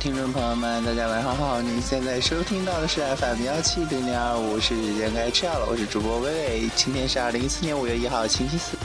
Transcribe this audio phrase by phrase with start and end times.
[0.00, 1.60] 听众朋友们，大家晚上好！
[1.60, 5.66] 您现在收听到的是 FM 幺七零零二五，是时间该吃药了。
[5.70, 8.78] 我是主播微微，今天是二零一四年五月一号，星期四。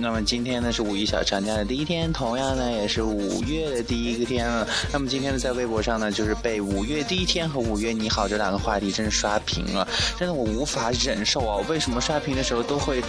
[0.00, 4.66] 那么今天呢是五一小长假的第一天，同样呢也是五月的第一个天了。
[4.92, 11.56] 那么今天呢在微博上呢就是被五月第一天和五月你好这两个话题真是刷屏了，真的我无法忍受啊！
[11.68, 13.02] 为什么刷屏的时候都会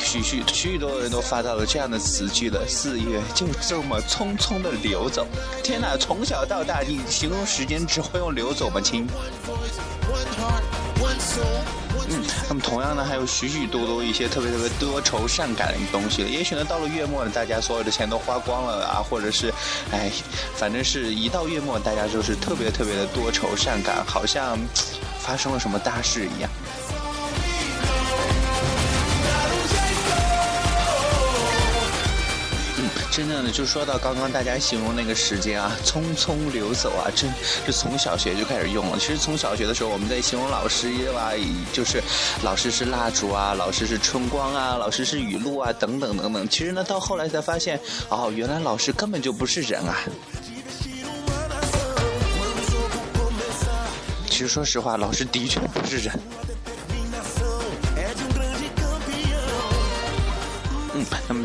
[0.00, 2.66] 许许许多人都发到了这样的词句了？
[2.66, 5.26] 四月就这么匆匆的流走，
[5.62, 5.96] 天哪！
[5.96, 9.06] 从小到大你形容时间只会用流走吗，亲？
[12.08, 16.22] 嗯，那么同样呢，还有许许多多一些特别特别多愁善感的东西。
[16.22, 19.52] 也许呢，到了月末呢，大家所有的钱都花光了啊，或者是，
[19.92, 20.10] 哎，
[20.54, 24.58] 反正是一到月末，大家就是特别特别的多愁善感，好像
[25.20, 26.50] 发生了什么大事一样。
[33.12, 37.30] 真正的呢，就说到刚刚大家形容那个时间啊， 匆匆流走啊，真
[37.66, 38.98] 是从小学就开始用了。
[38.98, 41.30] 其实从小学的时候，我们在形容老师啊，
[41.74, 42.02] 就是
[42.42, 46.48] 老师是蜡烛啊，老师是春光啊，老师是雨露啊，等等等等。
[46.48, 49.94] 其实呢，到后来才发现，哦，原来老师根本就不是人啊。
[54.26, 56.18] 其实说实话，老师的确不是人。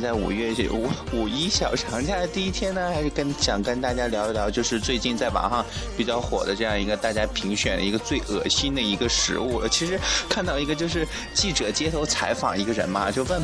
[0.02, 5.66] 在五月五五一小长假的第一天呢，还是跟想跟大家聊一聊，就是最近在网上
[5.98, 9.68] 比较火的这样一个大家评选的一个最恶心的一个食物。
[9.68, 13.42] 其实看到一个就是记者街头采访一个人嘛，就问，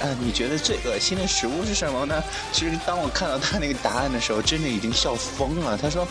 [0.00, 2.22] 呃，你觉得最恶心的食物是什么呢？
[2.52, 5.76] 其实当我看到他那个答案的时候，真的已经笑疯了。
[5.76, 6.06] 他说，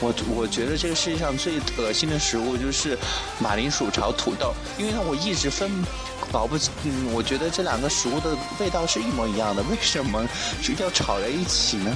[0.00, 2.96] 我我觉得这个世界上最恶心的食物就是
[3.38, 5.70] 马铃薯炒土豆，因为呢我一直分。
[6.32, 10.26] 搞不，嗯，我觉得这两个食物的味道是一模一样的，为什么
[10.62, 11.94] 就要炒在一起呢？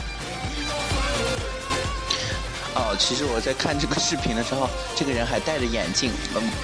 [2.74, 6.10] 哦，其实我在看这个视频的时候，这个人还戴着眼镜，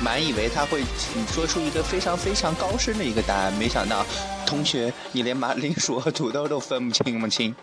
[0.02, 0.82] 满以为他会
[1.32, 4.04] 说出一个非常非常高深的一个答案，没想到，
[4.52, 7.54] 同学，你连马铃薯和土豆都分不清吗，亲？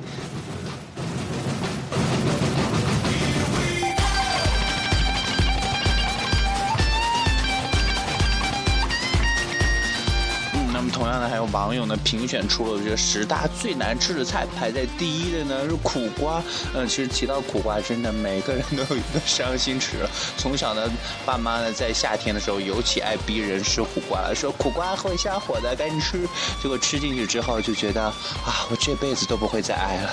[11.69, 16.41] 网友呢评选出了这十大最难吃的菜，排在第一的呢是苦瓜。
[16.73, 19.97] 嗯，其实提到苦瓜，真的每个人都有一个伤心史。
[20.35, 20.89] 从小呢，
[21.27, 26.27] 爸妈呢在夏天的时候尤其爱逼人吃苦瓜，说苦瓜会下火的，赶紧吃。
[26.59, 30.09] 结果吃进去之后就觉得啊，我这辈子都不会再爱了。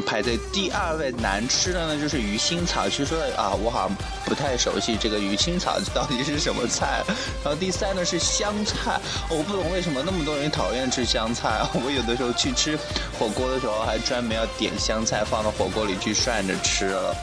[0.00, 2.88] 排在第二位难吃的呢，就是鱼腥草。
[2.88, 7.02] 其实说啊，我好像不太熟悉这个鱼腥草到底是什么菜。
[7.44, 11.60] 然后第三呢是香菜，我不懂为什么那么多人讨厌吃香菜。
[11.74, 12.78] 我有的时候去吃
[13.18, 17.14] 火锅的时候，还专门要点香菜放到火锅里去涮着吃了。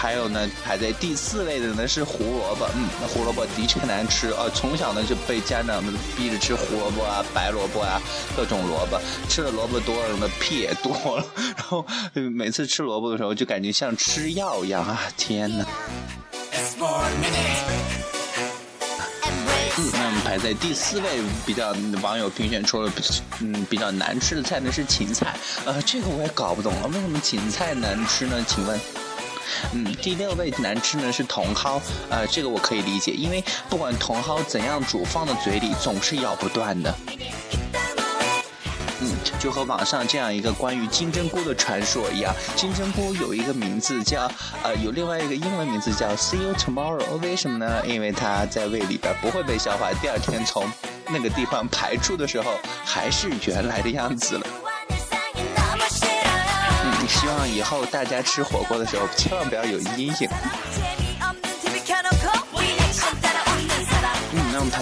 [0.00, 4.46] 还有呢，排在第四位的呢是胡萝卜，嗯，那胡萝卜的确难吃啊。
[4.54, 8.00] 从小呢就被家长们逼着吃胡萝卜啊、白萝卜啊，
[8.36, 11.26] 各种萝卜，吃的萝卜多了呢，屁也多了。
[11.56, 11.84] 然后
[12.32, 15.00] 每次吃萝卜的时候，就感觉像吃药一样啊！
[15.16, 15.66] 天哪！
[19.78, 22.92] 嗯，那么排在第四位，比较网友评选出了
[23.40, 28.44] 嗯比较难吃的菜呢是芹菜，呃，这个我也搞不懂了，为什么芹菜难吃呢？
[28.46, 28.78] 请问？
[29.72, 36.94] 嗯，第六位难吃呢是茼蒿，呃，这个我可以理解，因为不管茼蒿怎样煮，放到嘴里总是咬不断的。
[39.00, 44.28] 嗯，就和网上这样一个关于金针菇的传说一样，金针菇有一个名字叫，
[44.64, 47.86] 呃，有另外一个英文名字叫 See you tomorrow，为什么呢？
[47.86, 50.68] 因为它在胃里边不会被消化，第二天从
[51.10, 54.46] 那个地方排出的时候还是原来的样子了。
[57.28, 60.28] 希望以后大家吃火锅的时候，千万不要有阴影。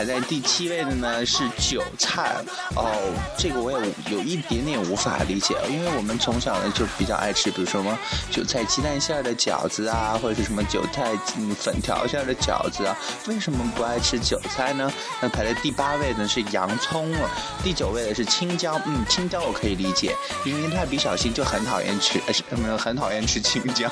[0.06, 2.37] 在第七位的呢是韭菜
[2.75, 2.87] 哦，
[3.37, 3.79] 这个我也
[4.11, 7.99] 有一点点无法理解，因为我们从小呢就比较爱吃，比如说什么
[8.31, 14.91] 韭菜鸡蛋馅的饺子啊，或者是什么韭菜嗯粉条馅的饺子啊，为什么不爱吃韭菜呢？
[15.20, 17.31] 那排在第八位的是洋葱了，
[17.64, 20.14] 第九位的是青椒，嗯，青椒我可以理解，
[20.47, 22.20] 因为蜡笔小新就很讨厌吃，
[22.50, 23.91] 呃，很讨厌吃青椒。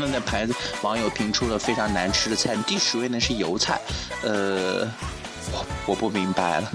[0.00, 3.78] 那在牌子网友评出了非常难吃的菜，第十位呢是油菜，
[4.22, 4.88] 呃，
[5.52, 6.70] 我我不明白了。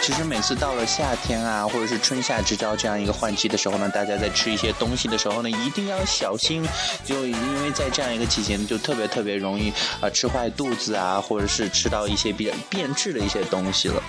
[0.00, 6.66] 其实每次到了夏天啊，或者是春夏之交这样一个换季的时候呢，大家在吃一些东西的时候呢，一定要小心，
[7.04, 14.02] 就因为在这样一个季节呢，就特别特别容易啊吃坏肚子啊，或者是吃到一些比较变质的一些东西了。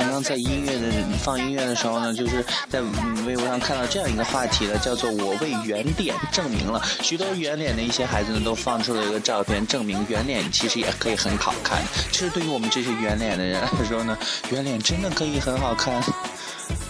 [0.00, 0.90] 刚刚在音乐的
[1.22, 2.80] 放音乐的时候呢，就是在
[3.26, 6.82] 微博上看到这样一个话题了，叫做“我为圆脸证明了”。
[7.02, 11.82] 许多圆脸的一些孩子呢，都放出了一个照片，证明圆脸其实也可以很好看。
[12.10, 14.16] 其实对于我们这些圆脸的人来说呢，
[14.50, 16.02] 圆脸真的可以很好看，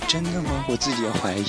[0.06, 0.64] 真的吗？
[0.68, 1.44] 我自己也怀疑。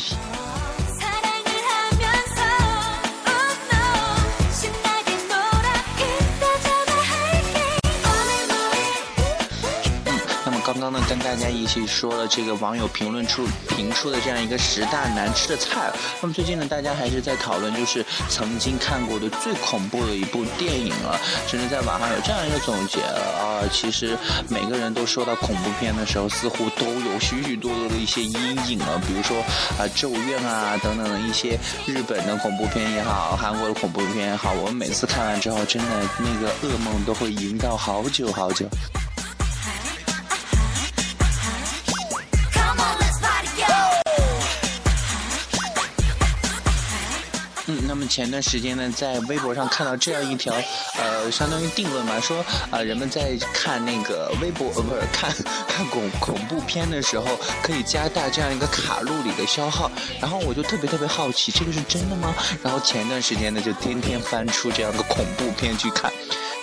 [11.09, 15.92] 跟大家一起说了这个网友评论出评出的这样一个十大难吃的菜。
[16.21, 21.19] 那么最近呢，大家还是在讨论，就是曾经看过的最恐怖的一部电影了。
[21.48, 24.18] 甚至在网上有这样一个总结啊，其实
[24.50, 28.33] 每个人都说到恐怖片的时候，似乎都有许许多多的一些阴
[28.68, 29.39] 影啊，比如说
[29.77, 38.65] 啊《咒怨》啊等等的一些日本的恐怖片也好，韩国的恐怖片也好，我们每次看完之后，真的那个噩梦都会萦绕好久好久。
[48.12, 50.54] 前段时间呢，在微博上看到这样一条，
[50.98, 55.34] 呃，相当于定论嘛，说啊，人们在看那个微博呃，不是看
[55.66, 57.25] 看恐恐怖片的时候，
[57.63, 59.90] 可以加大这样一个卡路里的消耗。
[60.19, 62.36] 然后我就特别特别好奇，这个是真的吗？
[62.62, 66.12] 然后前段时间呢，就天天翻出这样的恐怖片去看。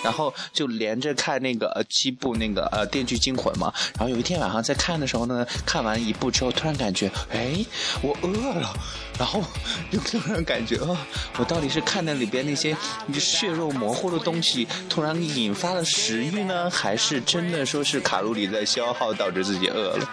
[0.03, 7.65] 然后就连着看那个呃七部那个呃《电锯惊魂》嘛，然后有一天晚上在看的时候呢，看完一部之后，突然感觉，哎，
[8.01, 8.73] 我饿了，
[9.17, 9.43] 然后
[9.91, 10.97] 就突然感觉啊，
[11.37, 12.75] 我到底是看那里边那些
[13.13, 20.09] 血肉模糊的东西，突然引发了食欲呢，还是真的说是卡路里在消耗导致自己饿了？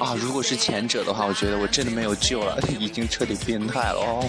[0.00, 4.28] 啊，如果是前者的话，我觉得我真的没有救了，已经彻底变态了哦。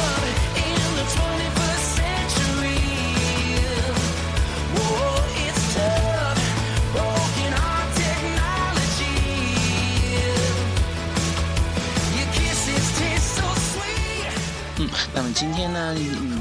[15.13, 15.95] 那么今天呢，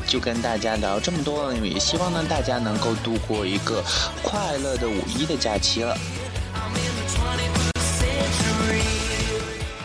[0.07, 3.83] 就跟大家聊这么多，也希望呢大家能够度过一个
[4.23, 5.97] 快乐的五一的假期了。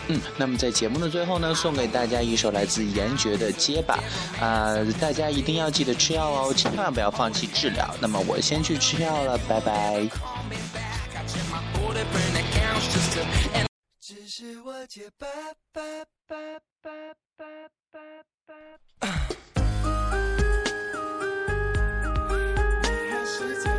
[0.07, 3.97] 嗯，那么在节目的最后呢，送给大家一首来自严爵的《结巴》
[4.43, 7.89] 啊，大家一定要记得吃药哦，千万不要放弃治疗。
[7.99, 10.07] 那么我先去吃药了，拜拜。
[14.07, 15.25] 只是我结巴
[15.71, 15.81] 巴
[16.27, 16.35] 巴
[16.79, 16.91] 巴
[17.35, 17.43] 巴
[17.89, 17.97] 巴
[18.99, 19.17] 巴。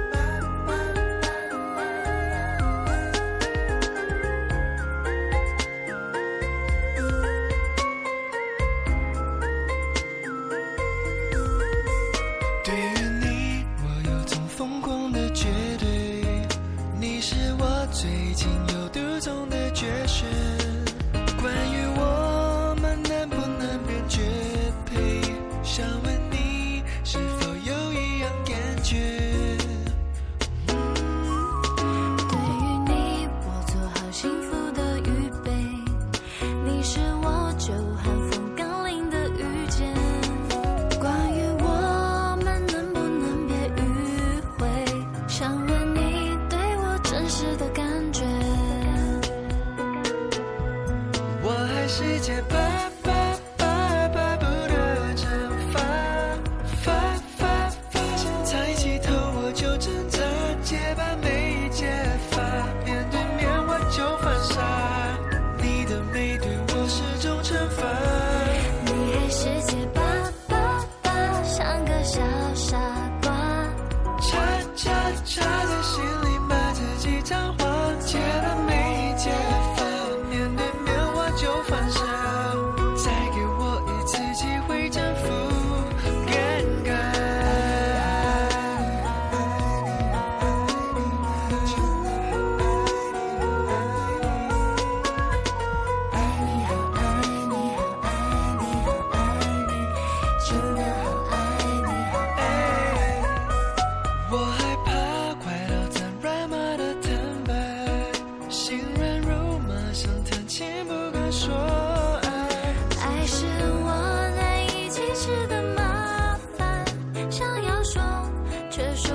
[51.88, 52.95] 世界吧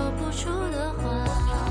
[0.01, 1.70] 说不出的话。